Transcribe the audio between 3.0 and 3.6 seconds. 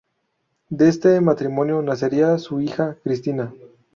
Cristina.